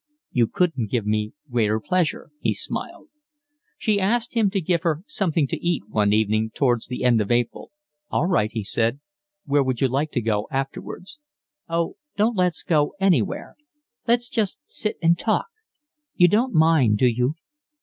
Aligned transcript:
"You 0.31 0.47
couldn't 0.47 0.89
give 0.89 1.05
me 1.05 1.33
greater 1.51 1.79
pleasure," 1.79 2.31
he 2.39 2.55
smiled. 2.55 3.09
She 3.77 3.99
asked 3.99 4.33
him 4.33 4.49
to 4.49 4.59
give 4.59 4.81
her 4.81 5.03
something 5.05 5.45
to 5.49 5.63
eat 5.63 5.83
one 5.89 6.11
evening 6.11 6.49
towards 6.55 6.87
the 6.87 7.03
end 7.03 7.21
of 7.21 7.29
April. 7.29 7.69
"All 8.09 8.25
right," 8.25 8.51
he 8.51 8.63
said. 8.63 8.99
"Where 9.45 9.61
would 9.61 9.79
you 9.79 9.87
like 9.87 10.09
to 10.13 10.21
go 10.21 10.47
afterwards?" 10.49 11.19
"Oh, 11.69 11.97
don't 12.17 12.35
let's 12.35 12.63
go 12.63 12.95
anywhere. 12.99 13.55
Let's 14.07 14.27
just 14.27 14.59
sit 14.65 14.97
and 15.03 15.19
talk. 15.19 15.45
You 16.15 16.27
don't 16.27 16.55
mind, 16.55 16.97
do 16.97 17.05
you?" 17.05 17.35